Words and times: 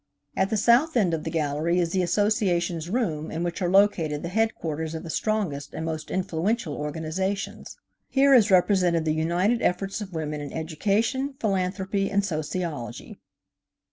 At 0.35 0.49
the 0.49 0.57
south 0.57 0.97
end 0.97 1.13
of 1.13 1.25
the 1.25 1.29
gallery 1.29 1.77
is 1.77 1.91
the 1.91 2.01
Associations' 2.01 2.89
room 2.89 3.29
in 3.29 3.43
which 3.43 3.61
are 3.61 3.69
located 3.69 4.23
the 4.23 4.29
headquarters 4.29 4.95
of 4.95 5.03
the 5.03 5.11
strongest 5.11 5.75
and 5.75 5.85
most 5.85 6.09
influential 6.09 6.75
organizations. 6.75 7.77
Here 8.09 8.33
is 8.33 8.49
represented 8.49 9.05
the 9.05 9.13
united 9.13 9.61
efforts 9.61 10.01
of 10.01 10.11
women 10.11 10.41
in 10.41 10.51
education, 10.53 11.35
philanthropy 11.39 12.09
and 12.09 12.25
sociology. 12.25 13.19